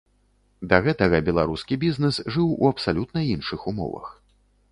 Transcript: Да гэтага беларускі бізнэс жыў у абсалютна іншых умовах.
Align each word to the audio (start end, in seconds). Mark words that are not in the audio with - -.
Да 0.69 0.77
гэтага 0.87 1.19
беларускі 1.27 1.77
бізнэс 1.83 2.17
жыў 2.35 2.47
у 2.61 2.71
абсалютна 2.73 3.19
іншых 3.35 3.59
умовах. 3.73 4.07